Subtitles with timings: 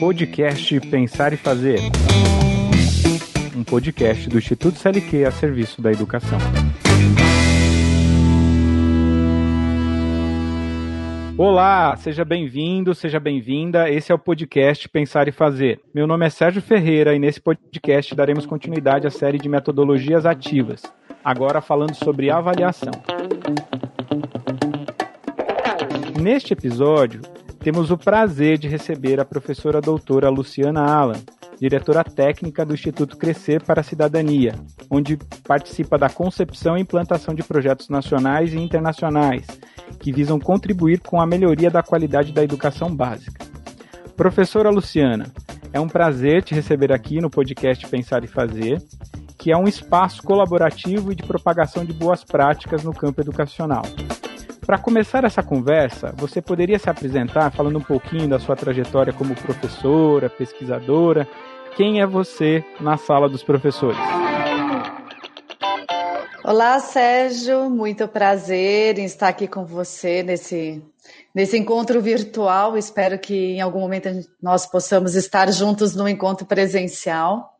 [0.00, 1.78] Podcast Pensar e Fazer.
[3.54, 6.38] Um podcast do Instituto CLQ a serviço da educação.
[11.36, 13.90] Olá, seja bem-vindo, seja bem-vinda.
[13.90, 15.82] Esse é o podcast Pensar e Fazer.
[15.94, 20.82] Meu nome é Sérgio Ferreira e nesse podcast daremos continuidade à série de metodologias ativas,
[21.26, 22.92] agora falando sobre avaliação.
[26.22, 27.20] Neste episódio,
[27.58, 31.20] temos o prazer de receber a professora doutora Luciana Alan,
[31.58, 34.54] diretora técnica do Instituto Crescer para a Cidadania,
[34.88, 39.44] onde participa da concepção e implantação de projetos nacionais e internacionais
[39.98, 43.44] que visam contribuir com a melhoria da qualidade da educação básica.
[44.16, 45.26] Professora Luciana,
[45.72, 48.80] é um prazer te receber aqui no podcast Pensar e Fazer,
[49.46, 53.82] que é um espaço colaborativo e de propagação de boas práticas no campo educacional.
[54.66, 59.36] Para começar essa conversa, você poderia se apresentar falando um pouquinho da sua trajetória como
[59.36, 61.28] professora, pesquisadora?
[61.76, 64.00] Quem é você na sala dos professores?
[66.42, 70.82] Olá, Sérgio, muito prazer em estar aqui com você nesse,
[71.32, 72.76] nesse encontro virtual.
[72.76, 74.08] Espero que em algum momento
[74.42, 77.55] nós possamos estar juntos no encontro presencial.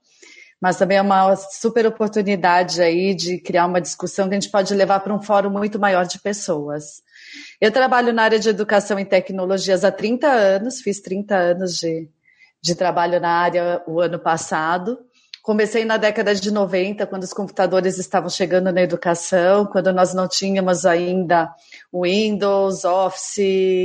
[0.61, 4.75] Mas também é uma super oportunidade aí de criar uma discussão que a gente pode
[4.75, 7.03] levar para um fórum muito maior de pessoas.
[7.61, 12.09] Eu trabalho na área de educação e tecnologias há 30 anos, fiz 30 anos de,
[12.63, 14.99] de trabalho na área o ano passado.
[15.47, 20.27] Comecei na década de 90, quando os computadores estavam chegando na educação, quando nós não
[20.27, 21.55] tínhamos ainda
[21.95, 23.39] Windows, Office,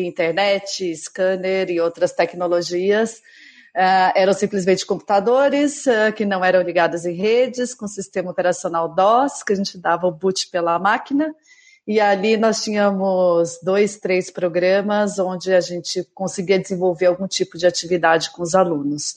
[0.03, 3.21] internet, scanner e outras tecnologias.
[3.75, 9.43] Uh, eram simplesmente computadores uh, que não eram ligados em redes, com sistema operacional DOS,
[9.43, 11.33] que a gente dava o boot pela máquina.
[11.87, 17.65] E ali nós tínhamos dois, três programas onde a gente conseguia desenvolver algum tipo de
[17.65, 19.15] atividade com os alunos.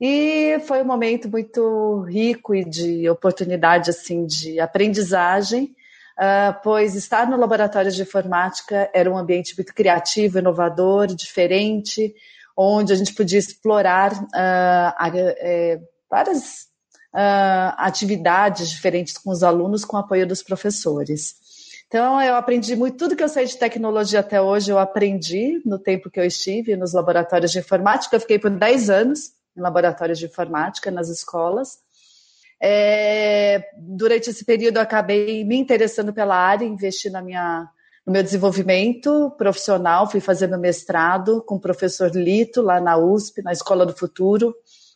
[0.00, 5.74] E foi um momento muito rico e de oportunidade assim de aprendizagem,
[6.18, 12.14] uh, pois estar no laboratório de informática era um ambiente muito criativo, inovador, diferente,
[12.56, 16.68] onde a gente podia explorar uh, várias
[17.14, 21.40] uh, atividades diferentes com os alunos com o apoio dos professores.
[21.86, 25.78] Então, eu aprendi muito, tudo que eu sei de tecnologia até hoje, eu aprendi no
[25.78, 28.16] tempo que eu estive nos laboratórios de informática.
[28.16, 31.78] Eu fiquei por 10 anos em laboratórios de informática nas escolas.
[32.58, 37.68] É, durante esse período, eu acabei me interessando pela área, investi na minha,
[38.06, 43.52] no meu desenvolvimento profissional, fui fazendo mestrado com o professor Lito, lá na USP, na
[43.52, 44.54] Escola do Futuro,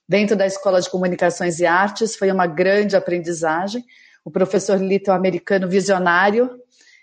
[0.09, 3.85] dentro da Escola de Comunicações e Artes, foi uma grande aprendizagem.
[4.25, 6.51] O professor Lito é um americano visionário,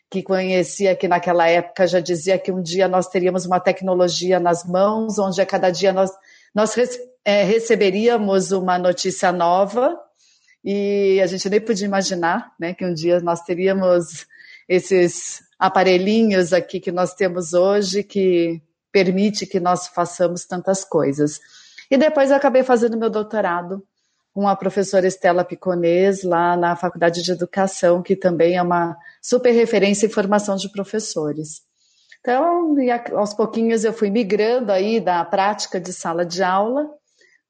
[0.10, 4.64] que conhecia que naquela época já dizia que um dia nós teríamos uma tecnologia nas
[4.64, 6.12] mãos, onde a cada dia nós,
[6.54, 6.76] nós
[7.26, 9.98] é, receberíamos uma notícia nova
[10.64, 14.28] e a gente nem podia imaginar né, que um dia nós teríamos
[14.70, 21.40] esses aparelhinhos aqui que nós temos hoje que permite que nós façamos tantas coisas.
[21.90, 23.84] E depois eu acabei fazendo meu doutorado
[24.34, 29.52] com a professora Estela Piconês, lá na Faculdade de Educação, que também é uma super
[29.52, 31.62] referência em formação de professores.
[32.20, 32.76] Então,
[33.16, 36.90] aos pouquinhos eu fui migrando aí da prática de sala de aula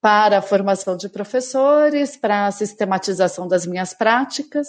[0.01, 4.67] para a formação de professores, para a sistematização das minhas práticas.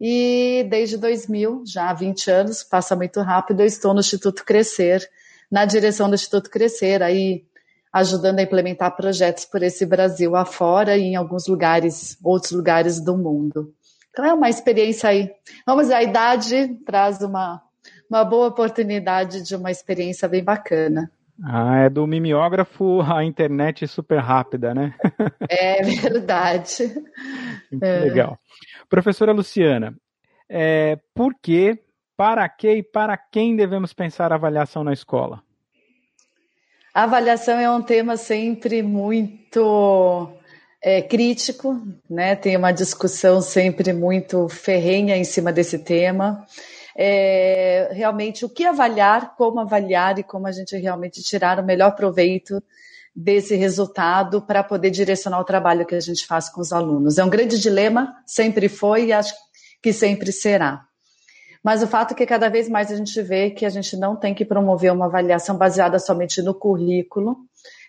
[0.00, 5.06] E desde 2000, já há 20 anos, passa muito rápido, eu estou no Instituto Crescer,
[5.50, 7.44] na direção do Instituto Crescer, aí
[7.92, 13.16] ajudando a implementar projetos por esse Brasil afora e em alguns lugares, outros lugares do
[13.18, 13.74] mundo.
[14.10, 15.30] Então é uma experiência aí.
[15.66, 17.60] Vamos, a idade traz uma,
[18.08, 21.10] uma boa oportunidade de uma experiência bem bacana.
[21.42, 24.94] Ah, é do mimeógrafo a internet super rápida, né?
[25.48, 26.92] É verdade.
[27.80, 28.00] É.
[28.00, 28.36] Legal.
[28.88, 29.94] Professora Luciana,
[30.48, 31.78] é, por que,
[32.16, 35.40] para que e para quem devemos pensar a avaliação na escola?
[36.92, 40.28] A avaliação é um tema sempre muito
[40.82, 42.34] é, crítico, né?
[42.34, 46.44] Tem uma discussão sempre muito ferrenha em cima desse tema
[47.02, 51.96] é, realmente o que avaliar, como avaliar e como a gente realmente tirar o melhor
[51.96, 52.62] proveito
[53.16, 57.16] desse resultado para poder direcionar o trabalho que a gente faz com os alunos.
[57.16, 59.32] É um grande dilema, sempre foi e acho
[59.82, 60.84] que sempre será.
[61.64, 64.14] Mas o fato é que cada vez mais a gente vê que a gente não
[64.14, 67.38] tem que promover uma avaliação baseada somente no currículo,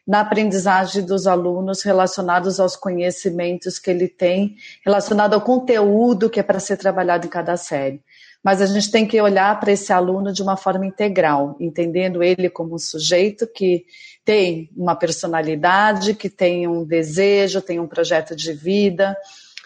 [0.08, 4.56] na aprendizagem dos alunos relacionados aos conhecimentos que ele tem,
[4.86, 8.02] relacionado ao conteúdo que é para ser trabalhado em cada série.
[8.44, 12.50] Mas a gente tem que olhar para esse aluno de uma forma integral, entendendo ele
[12.50, 13.86] como um sujeito que
[14.26, 19.16] tem uma personalidade, que tem um desejo, tem um projeto de vida,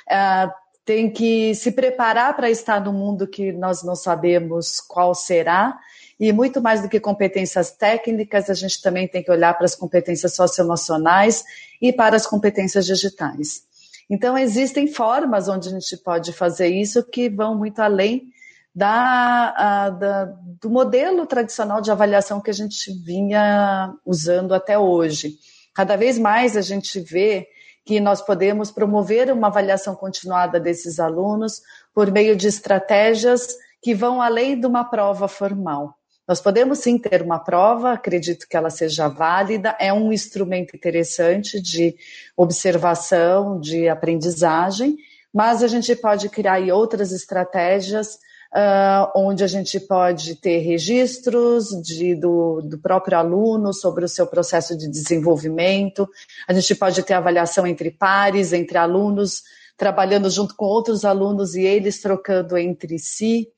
[0.09, 0.51] uh,
[0.83, 5.77] tem que se preparar para estar no mundo que nós não sabemos qual será,
[6.19, 9.75] e muito mais do que competências técnicas, a gente também tem que olhar para as
[9.75, 11.43] competências socioemocionais
[11.81, 13.63] e para as competências digitais.
[14.09, 18.31] Então, existem formas onde a gente pode fazer isso que vão muito além
[18.75, 20.25] da, a, da,
[20.59, 25.35] do modelo tradicional de avaliação que a gente vinha usando até hoje.
[25.73, 27.47] Cada vez mais a gente vê
[27.85, 31.61] que nós podemos promover uma avaliação continuada desses alunos
[31.93, 35.95] por meio de estratégias que vão além de uma prova formal.
[36.27, 41.61] Nós podemos sim ter uma prova, acredito que ela seja válida, é um instrumento interessante
[41.61, 41.95] de
[42.35, 44.97] observação, de aprendizagem,
[45.31, 48.17] mas a gente pode criar outras estratégias
[48.55, 54.25] uh, onde a gente pode ter registros de, do, do próprio aluno sobre o seu
[54.25, 56.07] processo de desenvolvimento,
[56.47, 59.43] a gente pode ter avaliação entre pares, entre alunos,
[59.77, 63.49] trabalhando junto com outros alunos e eles trocando entre si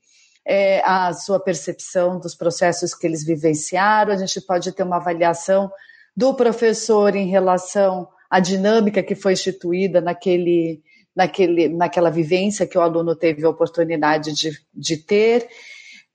[0.48, 5.70] é, a sua percepção dos processos que eles vivenciaram, a gente pode ter uma avaliação
[6.16, 10.82] do professor em relação à dinâmica que foi instituída naquele,
[11.18, 15.50] naquele, naquela vivência que o aluno teve a oportunidade de, de ter.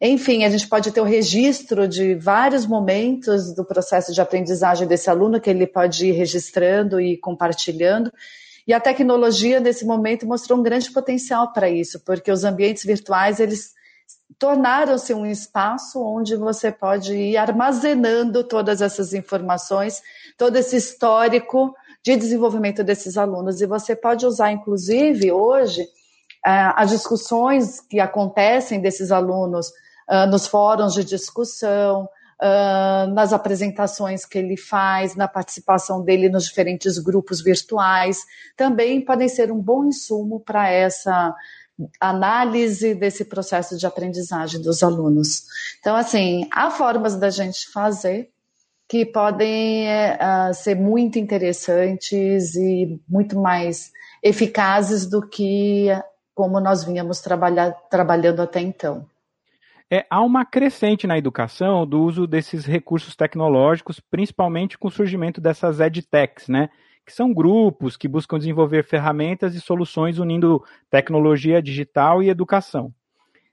[0.00, 5.10] Enfim, a gente pode ter o registro de vários momentos do processo de aprendizagem desse
[5.10, 8.12] aluno que ele pode ir registrando e compartilhando.
[8.64, 13.40] E a tecnologia, nesse momento, mostrou um grande potencial para isso, porque os ambientes virtuais,
[13.40, 13.72] eles
[14.38, 20.00] tornaram-se um espaço onde você pode ir armazenando todas essas informações,
[20.38, 23.60] todo esse histórico de desenvolvimento desses alunos.
[23.60, 25.82] E você pode usar, inclusive, hoje,
[26.44, 29.70] eh, as discussões que acontecem desses alunos
[30.08, 32.08] ah, nos fóruns de discussão,
[32.40, 38.18] ah, nas apresentações que ele faz, na participação dele nos diferentes grupos virtuais,
[38.56, 41.34] também podem ser um bom insumo para essa
[42.00, 45.44] análise desse processo de aprendizagem dos alunos.
[45.80, 48.30] Então, assim, há formas da gente fazer
[48.92, 53.90] que podem uh, ser muito interessantes e muito mais
[54.22, 55.86] eficazes do que
[56.34, 59.06] como nós vínhamos trabalhar, trabalhando até então.
[59.90, 65.40] É, há uma crescente na educação do uso desses recursos tecnológicos, principalmente com o surgimento
[65.40, 66.68] dessas edtechs, né?
[67.06, 72.92] que são grupos que buscam desenvolver ferramentas e soluções unindo tecnologia digital e educação.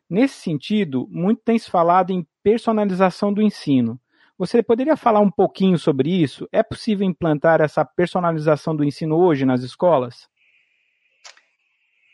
[0.09, 3.97] Nesse sentido, muito tem se falado em personalização do ensino.
[4.39, 6.47] Você poderia falar um pouquinho sobre isso?
[6.49, 10.29] É possível implantar essa personalização do ensino hoje nas escolas?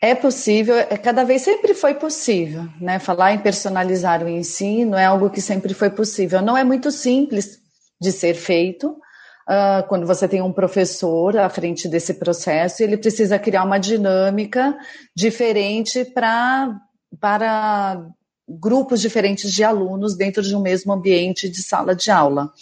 [0.02, 2.98] É possível, é, cada vez sempre foi possível, né?
[2.98, 6.42] Falar em personalizar o ensino é algo que sempre foi possível.
[6.42, 7.60] Não é muito simples
[8.00, 13.38] de ser feito, uh, quando você tem um professor à frente desse processo, ele precisa
[13.38, 14.76] criar uma dinâmica
[15.16, 16.76] diferente pra,
[17.20, 18.04] para
[18.48, 22.52] grupos diferentes de alunos dentro de um mesmo ambiente de sala de aula.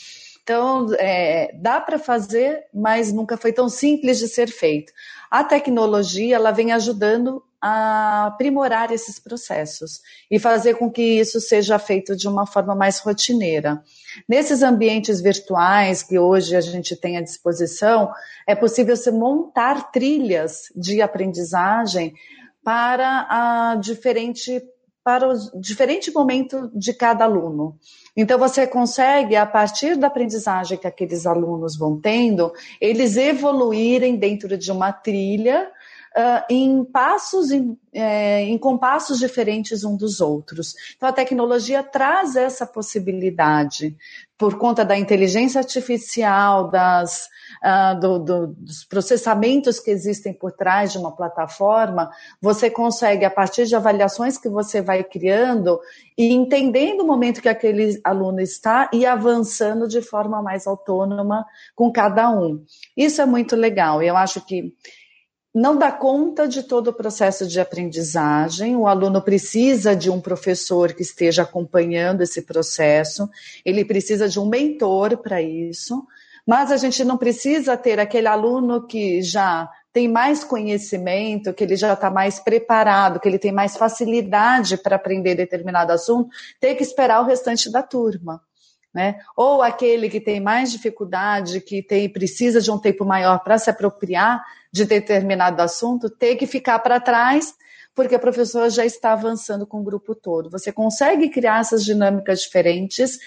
[0.43, 4.93] Então, é, dá para fazer, mas nunca foi tão simples de ser feito.
[5.31, 11.79] A tecnologia ela vem ajudando a aprimorar esses processos e fazer com que isso seja
[11.79, 13.83] feito de uma forma mais rotineira.
[14.29, 18.13] Nesses ambientes virtuais que hoje a gente tem à disposição,
[18.47, 22.13] é possível se montar trilhas de aprendizagem
[22.63, 24.63] para a diferente
[25.05, 27.79] para o diferente momento de cada aluno.
[28.17, 34.57] Então, você consegue, a partir da aprendizagem que aqueles alunos vão tendo, eles evoluírem dentro
[34.57, 35.71] de uma trilha
[36.17, 40.75] uh, em passos, em, é, em compassos diferentes um dos outros.
[40.97, 43.97] Então, a tecnologia traz essa possibilidade,
[44.37, 47.29] por conta da inteligência artificial, das,
[47.63, 53.31] uh, do, do, dos processamentos que existem por trás de uma plataforma, você consegue, a
[53.31, 55.81] partir de avaliações que você vai criando,
[56.17, 61.45] e entendendo o momento que aquele aluno está e avançando de forma mais autônoma
[61.75, 62.65] com cada um.
[62.97, 64.03] Isso é muito legal.
[64.03, 64.73] Eu acho que
[65.55, 68.75] não dá conta de todo o processo de aprendizagem.
[68.77, 73.29] O aluno precisa de um professor que esteja acompanhando esse processo,
[73.65, 76.05] ele precisa de um mentor para isso,
[76.47, 81.77] mas a gente não precisa ter aquele aluno que já tem mais conhecimento, que ele
[81.77, 86.83] já está mais preparado, que ele tem mais facilidade para aprender determinado assunto, ter que
[86.83, 88.43] esperar o restante da turma.
[88.93, 89.21] Né?
[89.37, 93.71] Ou aquele que tem mais dificuldade, que tem precisa de um tempo maior para se
[93.71, 97.55] apropriar de determinado assunto, ter que ficar para trás
[97.95, 100.51] porque a professora já está avançando com o grupo todo.
[100.51, 103.19] Você consegue criar essas dinâmicas diferentes,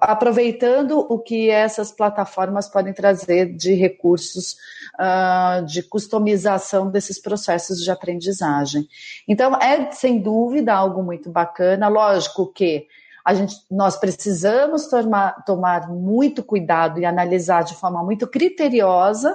[0.00, 4.56] aproveitando o que essas plataformas podem trazer de recursos
[4.98, 8.88] uh, de customização desses processos de aprendizagem.
[9.28, 11.88] Então, é sem dúvida algo muito bacana.
[11.88, 12.86] Lógico que
[13.32, 19.34] gente, nós precisamos tomar, tomar muito cuidado e analisar de forma muito criteriosa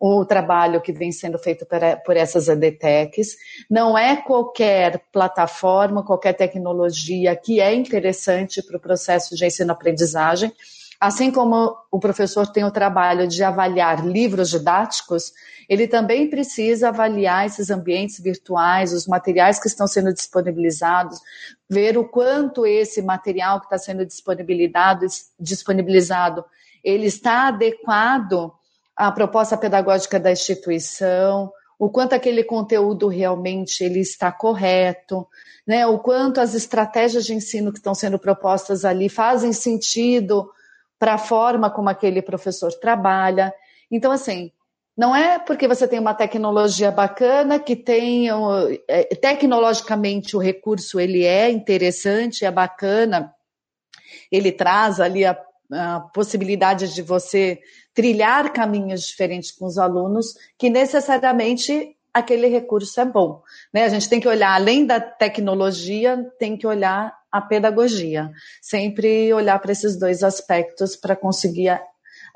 [0.00, 3.36] o trabalho que vem sendo feito por, por essas EDTECs.
[3.70, 10.50] Não é qualquer plataforma, qualquer tecnologia que é interessante para o processo de ensino-aprendizagem.
[10.98, 15.32] Assim como o professor tem o trabalho de avaliar livros didáticos,
[15.68, 21.18] ele também precisa avaliar esses ambientes virtuais, os materiais que estão sendo disponibilizados,
[21.68, 25.06] ver o quanto esse material que está sendo disponibilizado,
[25.38, 26.44] disponibilizado
[26.82, 28.52] ele está adequado
[29.00, 35.26] a proposta pedagógica da instituição, o quanto aquele conteúdo realmente ele está correto,
[35.66, 35.86] né?
[35.86, 40.50] O quanto as estratégias de ensino que estão sendo propostas ali fazem sentido
[40.98, 43.54] para a forma como aquele professor trabalha.
[43.90, 44.52] Então, assim,
[44.94, 48.28] não é porque você tem uma tecnologia bacana que tem
[48.86, 53.34] é, tecnologicamente o recurso ele é interessante, é bacana,
[54.30, 55.34] ele traz ali a,
[55.72, 57.58] a possibilidade de você
[57.94, 63.42] trilhar caminhos diferentes com os alunos, que necessariamente aquele recurso é bom.
[63.72, 63.84] Né?
[63.84, 68.30] A gente tem que olhar, além da tecnologia, tem que olhar a pedagogia.
[68.60, 71.80] Sempre olhar para esses dois aspectos para conseguir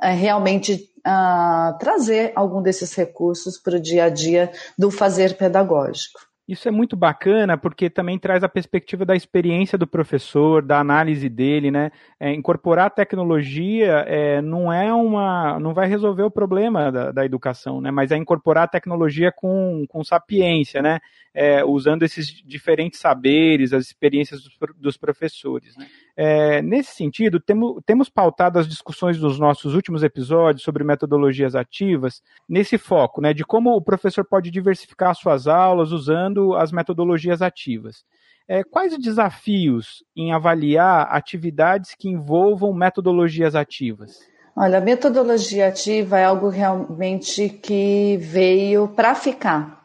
[0.03, 6.21] é, realmente uh, trazer algum desses recursos para o dia a dia do fazer pedagógico.
[6.47, 11.27] Isso é muito bacana porque também traz a perspectiva da experiência do professor, da análise
[11.27, 11.91] dele, né?
[12.21, 17.25] É, incorporar a tecnologia é, não é uma, não vai resolver o problema da, da,
[17.25, 17.91] educação, né?
[17.91, 21.01] Mas é incorporar a tecnologia com, com sapiência, né?
[21.35, 25.77] É, usando esses diferentes saberes, as experiências dos, dos professores.
[25.77, 25.87] Né?
[26.17, 32.23] É, nesse sentido, temo, temos pautado as discussões dos nossos últimos episódios sobre metodologias ativas
[32.49, 38.05] nesse foco, né, de como o professor pode diversificar suas aulas usando as metodologias ativas.
[38.47, 44.21] É, quais os desafios em avaliar atividades que envolvam metodologias ativas?
[44.57, 49.84] Olha, a metodologia ativa é algo realmente que veio para ficar.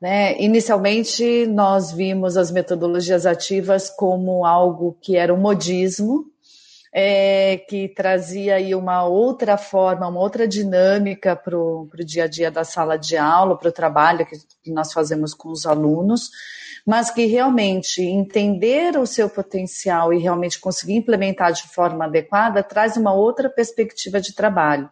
[0.00, 0.40] Né?
[0.40, 6.26] Inicialmente, nós vimos as metodologias ativas como algo que era um modismo,
[6.92, 12.50] é, que trazia aí uma outra forma, uma outra dinâmica para o dia a dia
[12.50, 16.30] da sala de aula, para o trabalho que, que nós fazemos com os alunos,
[16.86, 22.96] mas que realmente entender o seu potencial e realmente conseguir implementar de forma adequada traz
[22.96, 24.88] uma outra perspectiva de trabalho.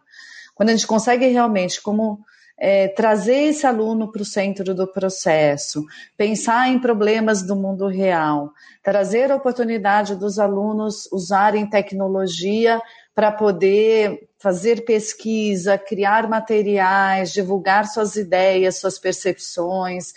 [0.53, 2.19] Quando a gente consegue realmente, como
[2.59, 5.85] é, trazer esse aluno para o centro do processo,
[6.17, 8.51] pensar em problemas do mundo real,
[8.83, 12.81] trazer a oportunidade dos alunos usarem tecnologia
[13.13, 20.13] para poder fazer pesquisa, criar materiais, divulgar suas ideias, suas percepções,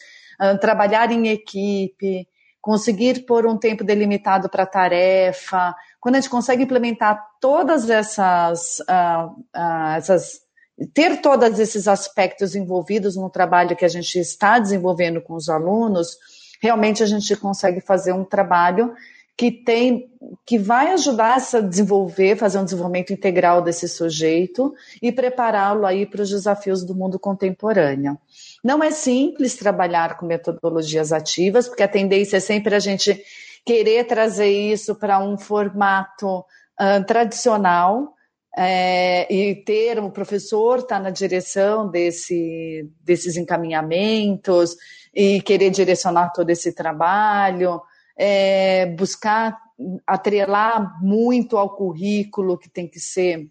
[0.61, 2.26] trabalhar em equipe,
[2.61, 5.75] conseguir pôr um tempo delimitado para tarefa.
[5.99, 10.42] Quando a gente consegue implementar todas essas, uh, uh, essas
[10.87, 16.17] ter todos esses aspectos envolvidos no trabalho que a gente está desenvolvendo com os alunos,
[16.61, 18.95] realmente a gente consegue fazer um trabalho
[19.37, 20.11] que tem
[20.45, 26.21] que vai ajudar a desenvolver, fazer um desenvolvimento integral desse sujeito e prepará-lo aí para
[26.21, 28.19] os desafios do mundo contemporâneo.
[28.63, 33.19] Não é simples trabalhar com metodologias ativas, porque a tendência é sempre a gente
[33.65, 38.15] querer trazer isso para um formato uh, tradicional,
[38.57, 44.76] é, e ter um professor estar tá na direção desse, desses encaminhamentos
[45.14, 47.80] e querer direcionar todo esse trabalho,
[48.16, 49.59] é, buscar
[50.07, 53.49] atrelar muito ao currículo que tem que ser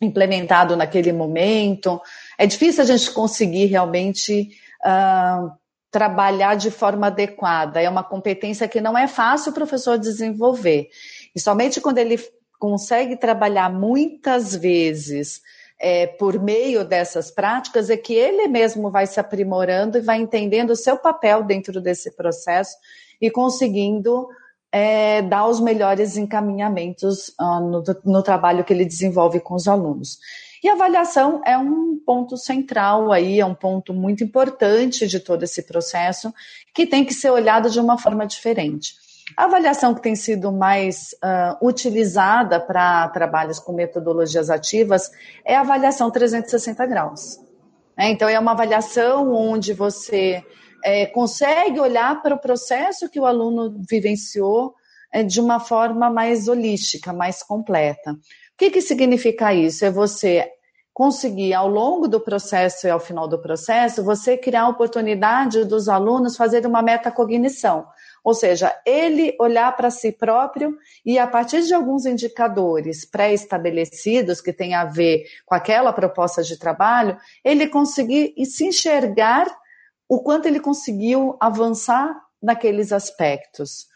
[0.00, 2.00] implementado naquele momento.
[2.38, 4.50] É difícil a gente conseguir realmente
[4.84, 5.50] uh,
[5.90, 7.80] trabalhar de forma adequada.
[7.80, 10.88] É uma competência que não é fácil o professor desenvolver.
[11.34, 12.18] E somente quando ele
[12.58, 15.42] consegue trabalhar muitas vezes
[15.78, 20.70] é, por meio dessas práticas é que ele mesmo vai se aprimorando e vai entendendo
[20.70, 22.76] o seu papel dentro desse processo
[23.20, 24.28] e conseguindo
[24.72, 30.18] é, dar os melhores encaminhamentos uh, no, no trabalho que ele desenvolve com os alunos.
[30.62, 35.42] E a avaliação é um ponto central aí, é um ponto muito importante de todo
[35.42, 36.32] esse processo,
[36.74, 38.94] que tem que ser olhado de uma forma diferente.
[39.34, 45.10] A avaliação que tem sido mais uh, utilizada para trabalhos com metodologias ativas
[45.44, 47.38] é a avaliação 360 graus.
[47.96, 50.44] É, então, é uma avaliação onde você
[50.84, 54.74] é, consegue olhar para o processo que o aluno vivenciou
[55.12, 58.12] é, de uma forma mais holística, mais completa.
[58.12, 58.16] O
[58.58, 59.84] que, que significa isso?
[59.84, 60.50] É você
[60.92, 65.88] conseguir, ao longo do processo e ao final do processo, você criar a oportunidade dos
[65.88, 67.86] alunos fazerem uma metacognição.
[68.26, 74.52] Ou seja, ele olhar para si próprio e, a partir de alguns indicadores pré-estabelecidos que
[74.52, 79.46] têm a ver com aquela proposta de trabalho, ele conseguir se enxergar
[80.08, 83.86] o quanto ele conseguiu avançar naqueles aspectos.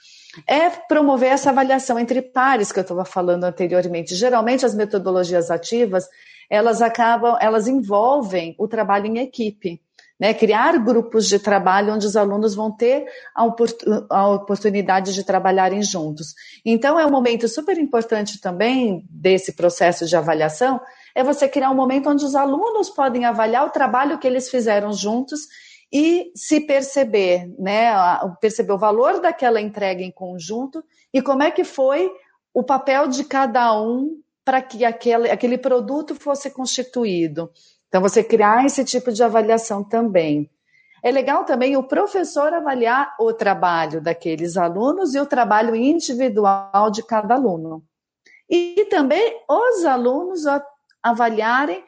[0.47, 4.15] É promover essa avaliação entre pares que eu estava falando anteriormente.
[4.15, 6.09] Geralmente as metodologias ativas,
[6.49, 9.83] elas acabam, elas envolvem o trabalho em equipe.
[10.21, 13.43] Né, criar grupos de trabalho onde os alunos vão ter a,
[14.11, 16.35] a, oportunidade de trabalharem juntos.
[16.63, 20.79] Então, é um momento super importante também desse processo de avaliação,
[21.15, 24.93] é você criar um momento onde os alunos podem avaliar o trabalho que eles fizeram
[24.93, 25.49] juntos
[25.93, 27.91] e se perceber, né,
[28.41, 32.11] perceber o valor daquela entrega em conjunto e como é que foi
[32.55, 37.51] o papel de cada um para que aquele, aquele produto fosse constituído.
[37.91, 40.49] Então, você criar esse tipo de avaliação também.
[41.03, 47.03] É legal também o professor avaliar o trabalho daqueles alunos e o trabalho individual de
[47.03, 47.83] cada aluno.
[48.49, 50.45] E também os alunos
[51.03, 51.83] avaliarem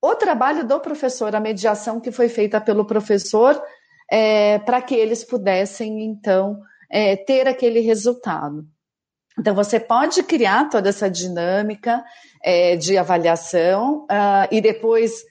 [0.00, 3.60] o trabalho do professor, a mediação que foi feita pelo professor,
[4.08, 8.64] é, para que eles pudessem, então, é, ter aquele resultado.
[9.38, 12.04] Então, você pode criar toda essa dinâmica
[12.42, 15.22] é, de avaliação uh, e depois,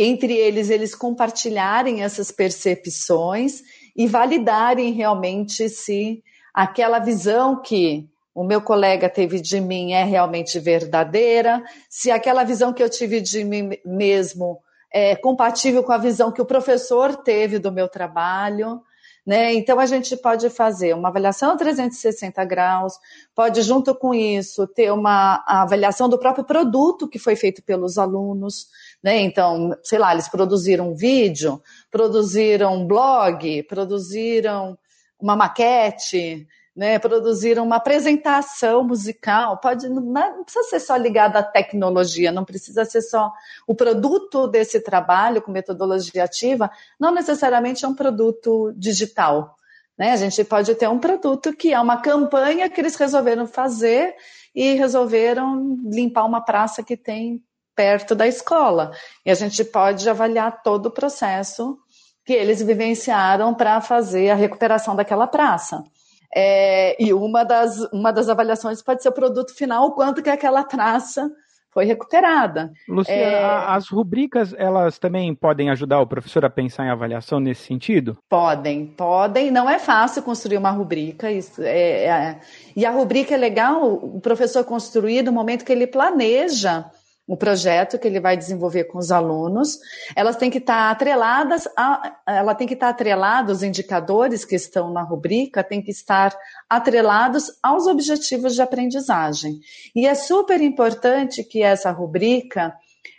[0.00, 3.62] entre eles, eles compartilharem essas percepções
[3.96, 6.22] e validarem realmente se
[6.54, 12.72] aquela visão que o meu colega teve de mim é realmente verdadeira, se aquela visão
[12.72, 14.60] que eu tive de mim mesmo
[14.92, 18.80] é compatível com a visão que o professor teve do meu trabalho.
[19.26, 19.52] Né?
[19.52, 22.94] Então, a gente pode fazer uma avaliação 360 graus,
[23.34, 28.68] pode, junto com isso, ter uma avaliação do próprio produto que foi feito pelos alunos.
[29.02, 29.20] Né?
[29.20, 34.76] Então, sei lá, eles produziram um vídeo, produziram um blog, produziram
[35.20, 36.46] uma maquete,
[36.78, 42.84] né, produziram uma apresentação musical, pode não precisa ser só ligado à tecnologia, não precisa
[42.84, 43.32] ser só
[43.66, 49.56] o produto desse trabalho com metodologia ativa, não necessariamente é um produto digital.
[49.98, 50.12] Né?
[50.12, 54.14] A gente pode ter um produto que é uma campanha que eles resolveram fazer
[54.54, 57.42] e resolveram limpar uma praça que tem
[57.78, 58.90] perto da escola.
[59.24, 61.78] E a gente pode avaliar todo o processo
[62.26, 65.84] que eles vivenciaram para fazer a recuperação daquela praça.
[66.34, 70.28] É, e uma das, uma das avaliações pode ser o produto final, o quanto que
[70.28, 71.30] aquela traça
[71.70, 72.72] foi recuperada.
[72.88, 73.44] Luciana, é...
[73.68, 78.18] as rubricas, elas também podem ajudar o professor a pensar em avaliação nesse sentido?
[78.28, 79.52] Podem, podem.
[79.52, 81.30] Não é fácil construir uma rubrica.
[81.30, 82.40] Isso é, é...
[82.74, 86.90] E a rubrica é legal o professor construir no momento que ele planeja
[87.28, 89.78] o projeto que ele vai desenvolver com os alunos.
[90.16, 94.90] Elas têm que estar atreladas, a, ela tem que estar atrelada, os indicadores que estão
[94.90, 96.34] na rubrica têm que estar
[96.70, 99.60] atrelados aos objetivos de aprendizagem.
[99.94, 102.74] E é super importante que essa rubrica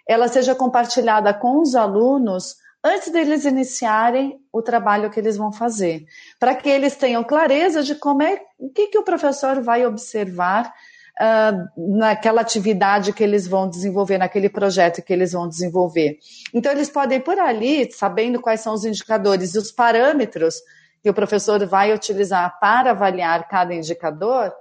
[0.08, 6.06] ela seja compartilhada com os alunos antes deles iniciarem o trabalho que eles vão fazer,
[6.40, 10.74] para que eles tenham clareza de como é, o que, que o professor vai observar
[11.20, 16.18] uh, naquela atividade que eles vão desenvolver, naquele projeto que eles vão desenvolver.
[16.54, 20.56] Então, eles podem, por ali, sabendo quais são os indicadores e os parâmetros
[21.04, 24.54] que o professor vai utilizar para avaliar cada indicador,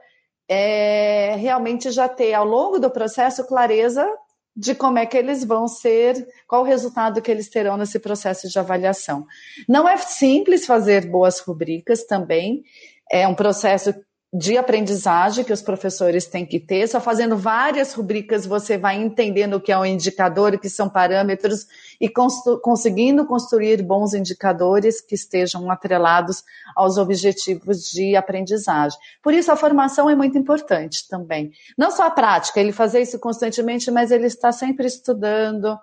[0.48, 4.08] é, realmente já ter, ao longo do processo, clareza
[4.56, 8.48] de como é que eles vão ser, qual o resultado que eles terão nesse processo
[8.48, 9.24] de avaliação.
[9.68, 12.64] Não é simples fazer boas rubricas também,
[13.10, 13.94] é um processo
[14.32, 16.86] de aprendizagem que os professores têm que ter.
[16.86, 20.88] Só fazendo várias rubricas você vai entendendo o que é um indicador, o que são
[20.88, 21.66] parâmetros
[21.98, 26.44] e constru conseguindo construir bons indicadores que estejam atrelados
[26.76, 28.98] aos objetivos de aprendizagem.
[29.22, 31.50] Por isso a formação é muito importante também.
[31.76, 35.78] Não só a prática, ele fazer isso constantemente, mas ele está sempre estudando,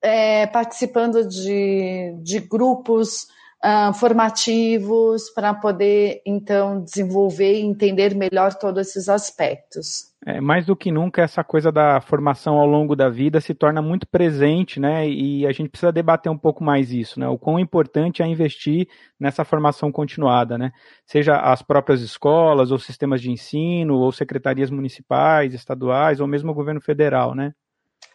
[0.00, 3.26] é, participando de, de grupos
[3.64, 10.12] uh, formativos para poder, então, desenvolver e entender melhor todos esses aspectos.
[10.24, 13.82] É, mais do que nunca, essa coisa da formação ao longo da vida se torna
[13.82, 15.08] muito presente, né?
[15.08, 17.26] E a gente precisa debater um pouco mais isso, né?
[17.26, 18.86] O quão importante é investir
[19.18, 20.70] nessa formação continuada, né?
[21.04, 26.54] Seja as próprias escolas, ou sistemas de ensino, ou secretarias municipais, estaduais, ou mesmo o
[26.54, 27.52] governo federal, né?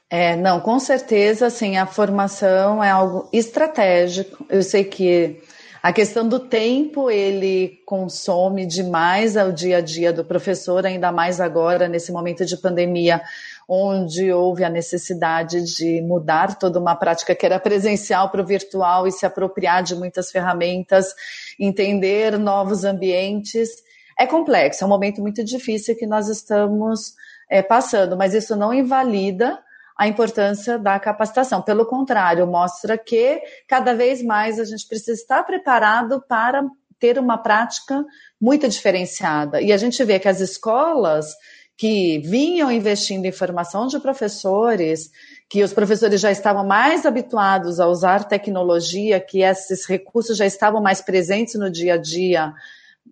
[0.09, 4.45] É, não, com certeza, assim, a formação é algo estratégico.
[4.49, 5.41] Eu sei que
[5.83, 11.41] a questão do tempo, ele consome demais ao dia a dia do professor, ainda mais
[11.41, 13.21] agora, nesse momento de pandemia,
[13.67, 19.07] onde houve a necessidade de mudar toda uma prática que era presencial para o virtual
[19.07, 21.13] e se apropriar de muitas ferramentas,
[21.59, 23.69] entender novos ambientes.
[24.17, 27.13] É complexo, é um momento muito difícil que nós estamos
[27.49, 29.59] é, passando, mas isso não invalida
[29.97, 31.61] a importância da capacitação.
[31.61, 36.63] Pelo contrário, mostra que cada vez mais a gente precisa estar preparado para
[36.99, 38.05] ter uma prática
[38.39, 39.61] muito diferenciada.
[39.61, 41.35] E a gente vê que as escolas
[41.75, 45.11] que vinham investindo em formação de professores,
[45.47, 50.81] que os professores já estavam mais habituados a usar tecnologia, que esses recursos já estavam
[50.81, 52.53] mais presentes no dia a dia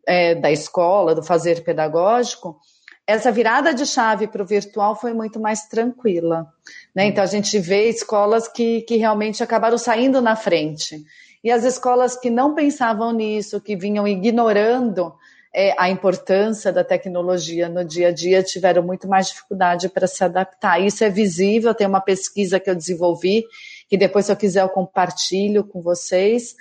[0.06, 2.60] é, da escola, do fazer pedagógico,
[3.08, 6.48] essa virada de chave para o virtual foi muito mais tranquila.
[6.94, 7.06] Né?
[7.06, 11.04] Então, a gente vê escolas que, que realmente acabaram saindo na frente.
[11.44, 15.14] E as escolas que não pensavam nisso, que vinham ignorando
[15.54, 20.24] é, a importância da tecnologia no dia a dia, tiveram muito mais dificuldade para se
[20.24, 20.82] adaptar.
[20.82, 23.44] Isso é visível, tem uma pesquisa que eu desenvolvi,
[23.88, 26.56] que depois, se eu quiser, eu compartilho com vocês,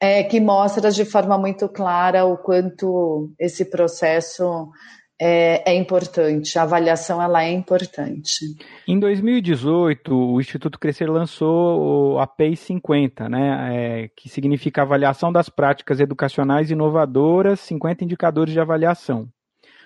[0.00, 4.70] é, que mostra de forma muito clara o quanto esse processo
[5.20, 8.56] é, é, importante, a avaliação ela é importante.
[8.86, 15.48] Em 2018, o Instituto Crescer lançou a PEI 50, né, é, que significa avaliação das
[15.48, 19.28] práticas educacionais inovadoras, 50 indicadores de avaliação.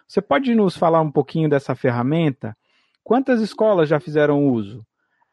[0.06, 2.56] Você pode nos falar um pouquinho dessa ferramenta?
[3.04, 4.82] Quantas escolas já fizeram uso?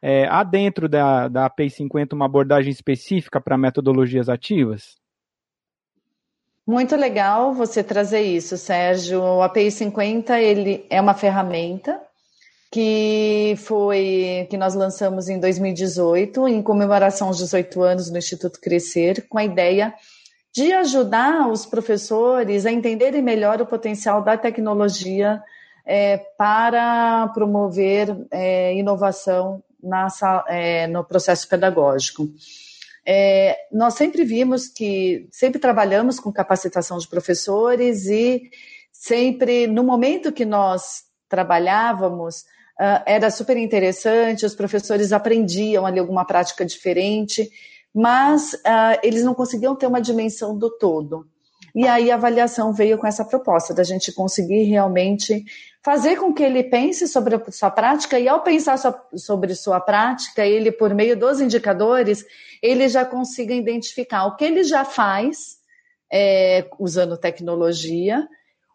[0.01, 4.97] É, há dentro da, da API 50 uma abordagem específica para metodologias ativas?
[6.67, 9.21] Muito legal você trazer isso, Sérgio.
[9.21, 12.01] O API 50 ele é uma ferramenta
[12.71, 19.27] que foi que nós lançamos em 2018 em comemoração aos 18 anos no Instituto Crescer,
[19.29, 19.93] com a ideia
[20.51, 25.43] de ajudar os professores a entenderem melhor o potencial da tecnologia
[25.85, 30.07] é, para promover é, inovação na,
[30.47, 32.27] é, no processo pedagógico.
[33.07, 38.49] É, nós sempre vimos que, sempre trabalhamos com capacitação de professores e
[38.91, 42.39] sempre, no momento que nós trabalhávamos,
[42.79, 47.49] uh, era super interessante, os professores aprendiam ali alguma prática diferente,
[47.93, 51.27] mas uh, eles não conseguiam ter uma dimensão do todo.
[51.75, 55.43] E aí a avaliação veio com essa proposta da gente conseguir realmente
[55.83, 58.79] fazer com que ele pense sobre a sua prática e ao pensar
[59.13, 62.25] sobre sua prática, ele por meio dos indicadores,
[62.61, 65.57] ele já consiga identificar o que ele já faz
[66.11, 68.25] é, usando tecnologia,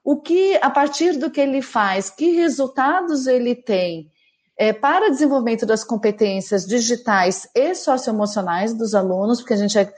[0.05, 4.11] o que a partir do que ele faz, que resultados ele tem
[4.59, 9.91] é, para desenvolvimento das competências digitais e socioemocionais dos alunos, porque a gente é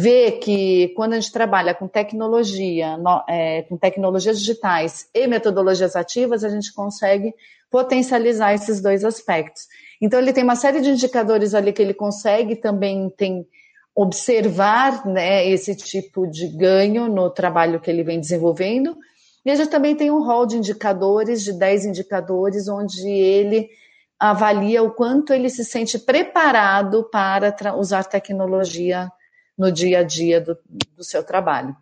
[0.00, 5.96] vê que quando a gente trabalha com tecnologia, no, é, com tecnologias digitais e metodologias
[5.96, 7.34] ativas, a gente consegue
[7.68, 9.62] potencializar esses dois aspectos.
[10.00, 13.44] Então, ele tem uma série de indicadores ali que ele consegue também tem,
[13.92, 18.96] observar né, esse tipo de ganho no trabalho que ele vem desenvolvendo.
[19.44, 23.68] E a gente também tem um rol de indicadores, de 10 indicadores, onde ele
[24.16, 29.10] avalia o quanto ele se sente preparado para usar tecnologia
[29.58, 30.56] no dia a dia do,
[30.96, 31.76] do seu trabalho.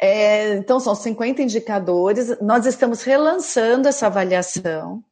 [0.00, 2.38] É, então, são 50 indicadores.
[2.40, 5.02] Nós estamos relançando essa avaliação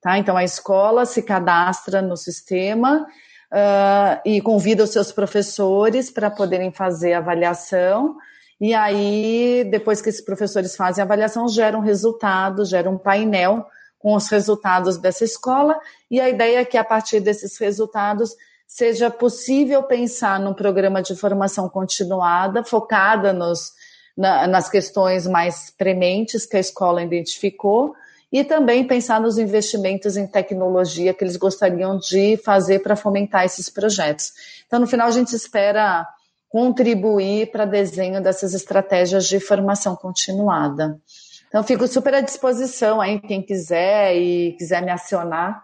[0.00, 0.18] Tá?
[0.18, 3.06] Então, a escola se cadastra no sistema
[3.52, 8.16] uh, e convida os seus professores para poderem fazer a avaliação.
[8.58, 13.66] E aí, depois que esses professores fazem a avaliação, geram resultados, geram um painel
[13.98, 15.78] com os resultados dessa escola,
[16.10, 18.34] e a ideia é que a partir desses resultados
[18.66, 23.72] seja possível pensar num programa de formação continuada, focada nos,
[24.16, 27.94] na, nas questões mais prementes que a escola identificou,
[28.32, 33.68] e também pensar nos investimentos em tecnologia que eles gostariam de fazer para fomentar esses
[33.68, 34.32] projetos.
[34.66, 36.08] Então, no final, a gente espera
[36.48, 40.98] contribuir para desenho dessas estratégias de formação continuada.
[41.48, 45.62] Então, fico super à disposição aí, quem quiser e quiser me acionar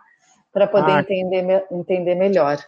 [0.53, 2.59] para poder ah, entender, entender melhor.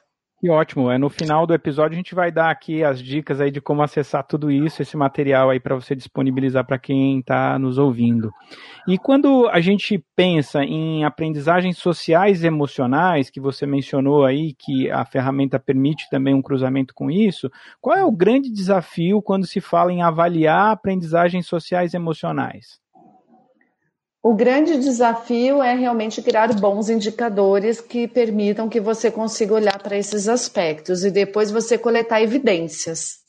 [0.41, 0.91] Que ótimo.
[0.91, 3.83] É no final do episódio a gente vai dar aqui as dicas aí de como
[3.83, 8.33] acessar tudo isso, esse material aí para você disponibilizar para quem está nos ouvindo.
[8.89, 14.91] E quando a gente pensa em aprendizagens sociais e emocionais, que você mencionou aí que
[14.91, 19.61] a ferramenta permite também um cruzamento com isso, qual é o grande desafio quando se
[19.61, 22.81] fala em avaliar aprendizagens sociais e emocionais?
[24.23, 29.97] O grande desafio é realmente criar bons indicadores que permitam que você consiga olhar para
[29.97, 33.21] esses aspectos e depois você coletar evidências.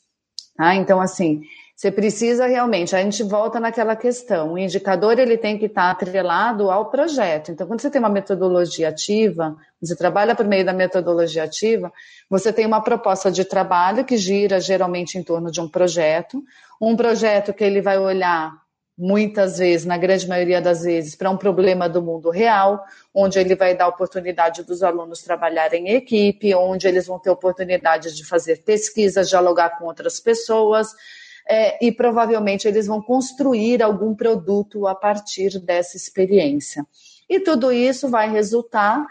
[0.54, 0.74] Tá?
[0.74, 1.40] Então, assim,
[1.74, 6.70] você precisa realmente, a gente volta naquela questão, o indicador ele tem que estar atrelado
[6.70, 7.50] ao projeto.
[7.50, 11.90] Então, quando você tem uma metodologia ativa, você trabalha por meio da metodologia ativa,
[12.28, 16.44] você tem uma proposta de trabalho que gira geralmente em torno de um projeto,
[16.78, 18.61] um projeto que ele vai olhar
[18.96, 22.82] muitas vezes, na grande maioria das vezes, para um problema do mundo real,
[23.14, 28.14] onde ele vai dar oportunidade dos alunos trabalharem em equipe, onde eles vão ter oportunidade
[28.14, 30.88] de fazer pesquisas, dialogar com outras pessoas,
[31.48, 36.86] é, e provavelmente eles vão construir algum produto a partir dessa experiência.
[37.28, 39.04] E tudo isso vai resultar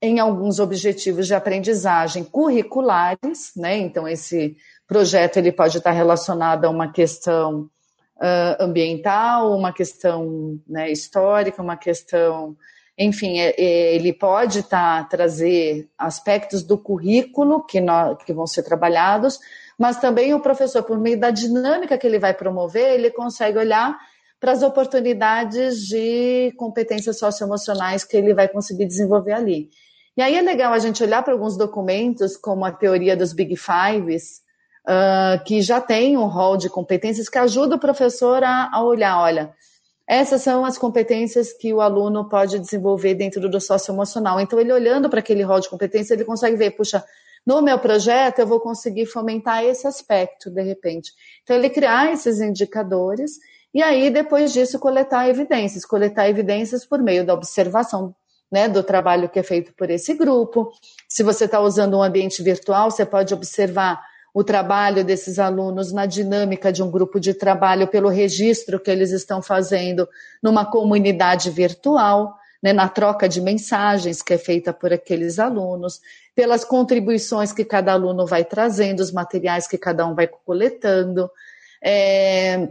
[0.00, 3.76] em alguns objetivos de aprendizagem curriculares, né?
[3.78, 7.68] Então esse projeto ele pode estar relacionado a uma questão
[8.16, 12.56] uh, ambiental, uma questão né, histórica, uma questão.
[12.98, 18.62] Enfim, é, é, ele pode tá, trazer aspectos do currículo que, nós, que vão ser
[18.62, 19.38] trabalhados,
[19.78, 23.98] mas também o professor, por meio da dinâmica que ele vai promover, ele consegue olhar
[24.40, 29.68] para as oportunidades de competências socioemocionais que ele vai conseguir desenvolver ali.
[30.16, 33.54] E aí é legal a gente olhar para alguns documentos, como a teoria dos Big
[33.56, 34.40] Fives,
[34.88, 39.20] uh, que já tem um rol de competências que ajuda o professor a, a olhar,
[39.20, 39.52] olha,
[40.08, 44.40] essas são as competências que o aluno pode desenvolver dentro do socioemocional.
[44.40, 47.04] Então, ele olhando para aquele rol de competências, ele consegue ver, puxa,
[47.44, 51.12] no meu projeto eu vou conseguir fomentar esse aspecto, de repente.
[51.42, 53.32] Então, ele criar esses indicadores
[53.74, 55.84] e aí, depois disso, coletar evidências.
[55.84, 58.14] Coletar evidências por meio da observação
[58.50, 60.72] né, do trabalho que é feito por esse grupo.
[61.08, 64.02] Se você está usando um ambiente virtual, você pode observar
[64.36, 69.10] o trabalho desses alunos na dinâmica de um grupo de trabalho, pelo registro que eles
[69.10, 70.06] estão fazendo
[70.42, 76.02] numa comunidade virtual, né, na troca de mensagens que é feita por aqueles alunos,
[76.34, 81.30] pelas contribuições que cada aluno vai trazendo, os materiais que cada um vai coletando.
[81.82, 82.68] É,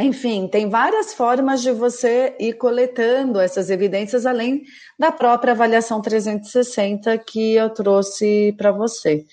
[0.00, 4.64] enfim, tem várias formas de você ir coletando essas evidências, além
[4.98, 9.24] da própria avaliação 360 que eu trouxe para você.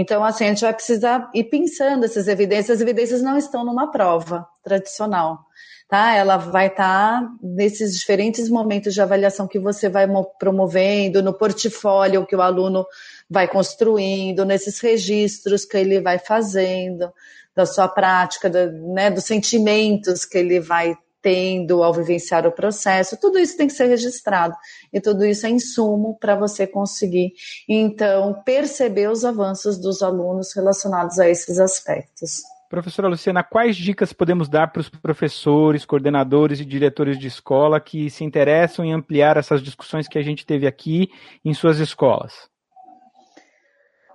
[0.00, 2.76] Então, assim, a gente vai precisar ir pensando essas evidências.
[2.76, 5.40] As evidências não estão numa prova tradicional,
[5.88, 6.14] tá?
[6.14, 10.06] Ela vai estar tá nesses diferentes momentos de avaliação que você vai
[10.38, 12.86] promovendo, no portfólio que o aluno
[13.28, 17.12] vai construindo, nesses registros que ele vai fazendo,
[17.52, 23.18] da sua prática, do, né, dos sentimentos que ele vai tendo ao vivenciar o processo,
[23.20, 24.54] tudo isso tem que ser registrado
[24.92, 27.32] e tudo isso é insumo para você conseguir,
[27.68, 32.42] então, perceber os avanços dos alunos relacionados a esses aspectos.
[32.68, 38.10] Professora Luciana, quais dicas podemos dar para os professores, coordenadores e diretores de escola que
[38.10, 41.08] se interessam em ampliar essas discussões que a gente teve aqui
[41.42, 42.50] em suas escolas?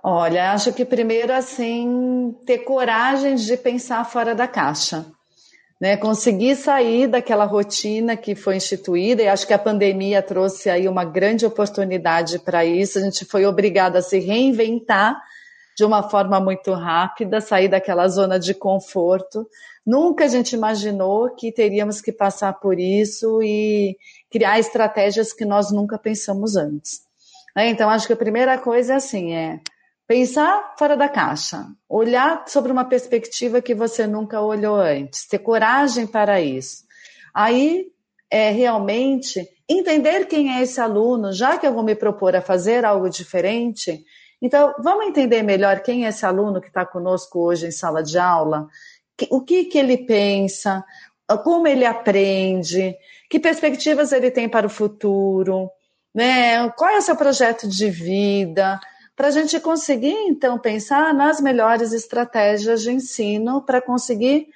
[0.06, 5.04] Olha, acho que primeiro assim ter coragem de pensar fora da caixa,
[5.80, 5.96] né?
[5.96, 11.04] Conseguir sair daquela rotina que foi instituída e acho que a pandemia trouxe aí uma
[11.04, 12.98] grande oportunidade para isso.
[12.98, 15.20] A gente foi obrigado a se reinventar
[15.76, 19.46] de uma forma muito rápida, sair daquela zona de conforto.
[19.84, 23.96] Nunca a gente imaginou que teríamos que passar por isso e
[24.30, 27.02] criar estratégias que nós nunca pensamos antes.
[27.54, 27.68] Né?
[27.68, 29.60] Então, acho que a primeira coisa é assim, é
[30.06, 36.06] pensar fora da caixa, olhar sobre uma perspectiva que você nunca olhou antes, ter coragem
[36.06, 36.84] para isso.
[37.32, 37.86] Aí,
[38.30, 42.84] é realmente entender quem é esse aluno, já que eu vou me propor a fazer
[42.84, 44.04] algo diferente,
[44.44, 48.18] então, vamos entender melhor quem é esse aluno que está conosco hoje em sala de
[48.18, 48.68] aula,
[49.30, 50.84] o que, que ele pensa,
[51.42, 52.94] como ele aprende,
[53.30, 55.70] que perspectivas ele tem para o futuro,
[56.14, 56.68] né?
[56.72, 58.78] qual é o seu projeto de vida,
[59.16, 64.48] para a gente conseguir, então, pensar nas melhores estratégias de ensino para conseguir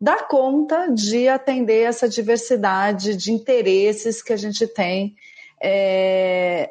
[0.00, 5.16] dar conta de atender essa diversidade de interesses que a gente tem
[5.60, 6.70] é,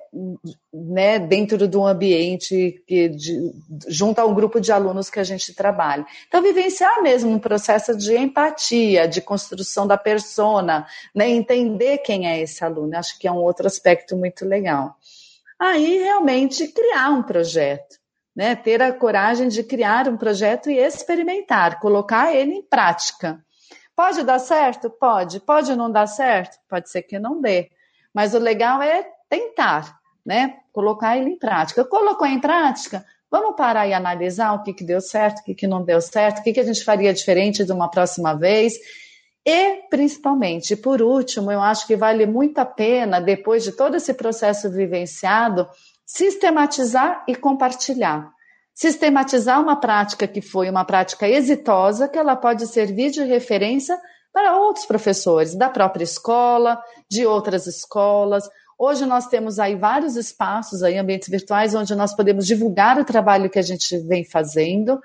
[0.73, 3.51] né, dentro do ambiente que, de,
[3.87, 6.05] junto a um grupo de alunos que a gente trabalha.
[6.27, 12.39] Então, vivenciar mesmo um processo de empatia, de construção da persona, né, entender quem é
[12.39, 14.95] esse aluno, acho que é um outro aspecto muito legal.
[15.59, 17.97] Aí, realmente, criar um projeto.
[18.35, 23.43] Né, ter a coragem de criar um projeto e experimentar, colocar ele em prática.
[23.95, 24.91] Pode dar certo?
[24.91, 25.39] Pode.
[25.39, 26.55] Pode não dar certo?
[26.69, 27.71] Pode ser que não dê.
[28.13, 30.57] Mas o legal é tentar, né?
[30.71, 31.83] Colocar ele em prática.
[31.83, 33.03] Colocou em prática?
[33.29, 36.39] Vamos parar e analisar o que, que deu certo, o que, que não deu certo,
[36.39, 38.75] o que, que a gente faria diferente de uma próxima vez.
[39.49, 44.13] E, principalmente, por último, eu acho que vale muito a pena, depois de todo esse
[44.13, 45.65] processo vivenciado,
[46.05, 48.29] sistematizar e compartilhar.
[48.73, 53.97] Sistematizar uma prática que foi uma prática exitosa, que ela pode servir de referência
[54.33, 56.77] para outros professores da própria escola,
[57.09, 58.43] de outras escolas.
[58.77, 63.49] Hoje nós temos aí vários espaços, aí, ambientes virtuais, onde nós podemos divulgar o trabalho
[63.49, 64.99] que a gente vem fazendo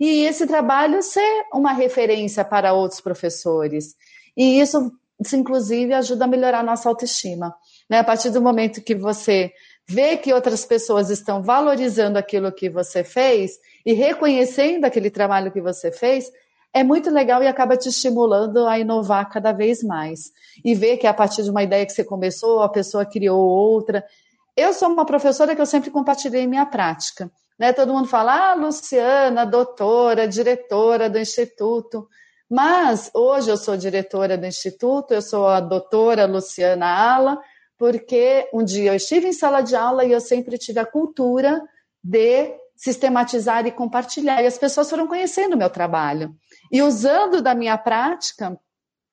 [0.00, 3.94] e esse trabalho ser uma referência para outros professores.
[4.36, 4.92] E isso,
[5.32, 7.54] inclusive, ajuda a melhorar a nossa autoestima.
[7.88, 7.98] Né?
[7.98, 9.52] A partir do momento que você
[9.88, 13.52] vê que outras pessoas estão valorizando aquilo que você fez
[13.84, 16.30] e reconhecendo aquele trabalho que você fez,
[16.72, 20.30] é muito legal e acaba te estimulando a inovar cada vez mais.
[20.64, 24.04] E ver que a partir de uma ideia que você começou, a pessoa criou outra.
[24.54, 27.30] Eu sou uma professora que eu sempre compartilhei minha prática.
[27.58, 27.72] Né?
[27.72, 32.08] Todo mundo fala, ah, Luciana, doutora, diretora do Instituto.
[32.48, 37.38] Mas hoje eu sou diretora do Instituto, eu sou a doutora Luciana Ala,
[37.76, 41.60] porque um dia eu estive em sala de aula e eu sempre tive a cultura
[42.02, 44.42] de sistematizar e compartilhar.
[44.42, 46.34] E as pessoas foram conhecendo o meu trabalho
[46.72, 48.58] e usando da minha prática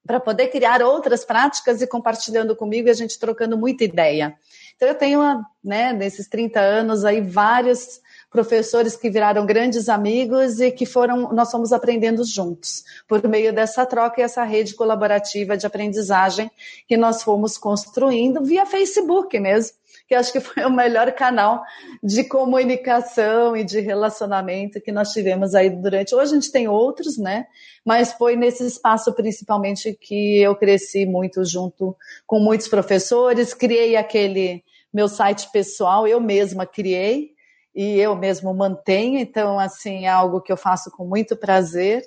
[0.05, 4.37] para poder criar outras práticas e compartilhando comigo e a gente trocando muita ideia.
[4.75, 7.99] Então, eu tenho, né, nesses 30 anos aí, vários
[8.35, 13.85] professores que viraram grandes amigos e que foram, nós fomos aprendendo juntos, por meio dessa
[13.85, 16.51] troca e essa rede colaborativa de aprendizagem
[16.85, 19.73] que nós fomos construindo via Facebook mesmo
[20.07, 21.63] que acho que foi o melhor canal
[22.03, 26.13] de comunicação e de relacionamento que nós tivemos aí durante.
[26.13, 27.47] Hoje a gente tem outros, né?
[27.83, 31.95] Mas foi nesse espaço principalmente que eu cresci muito junto
[32.27, 37.34] com muitos professores, criei aquele meu site pessoal, eu mesma criei
[37.75, 42.05] e eu mesmo mantenho, então assim é algo que eu faço com muito prazer.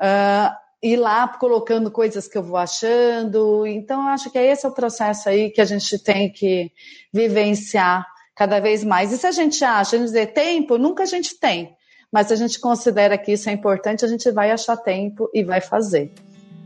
[0.00, 3.66] Uh, ir lá colocando coisas que eu vou achando.
[3.66, 6.70] Então, eu acho que é esse o processo aí que a gente tem que
[7.10, 9.10] vivenciar cada vez mais.
[9.10, 11.74] E se a gente acha, a gente dizer tempo, nunca a gente tem.
[12.12, 15.42] Mas se a gente considera que isso é importante, a gente vai achar tempo e
[15.42, 16.12] vai fazer.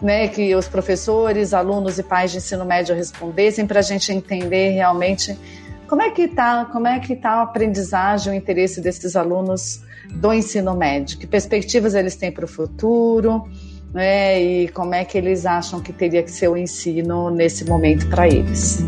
[0.00, 4.70] né, que os professores, alunos e pais de ensino médio respondessem para a gente entender
[4.70, 5.36] realmente
[5.88, 10.32] como é que está, como é que tá a aprendizagem, o interesse desses alunos do
[10.32, 13.48] ensino médio, que perspectivas eles têm para o futuro,
[13.92, 18.08] né, e como é que eles acham que teria que ser o ensino nesse momento
[18.08, 18.84] para eles.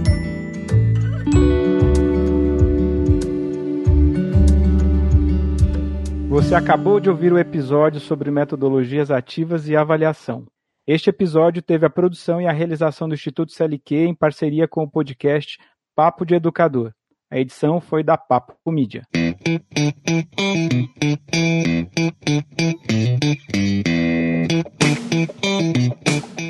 [6.28, 10.46] Você acabou de ouvir o episódio sobre metodologias ativas e avaliação.
[10.86, 14.90] Este episódio teve a produção e a realização do Instituto CLQ em parceria com o
[14.90, 15.58] podcast
[15.94, 16.92] Papo de Educador.
[17.30, 19.02] A edição foi da Papo Mídia.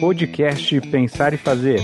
[0.00, 1.80] Podcast Pensar e Fazer.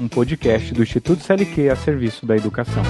[0.00, 2.82] Um podcast do Instituto CLQ a serviço da educação.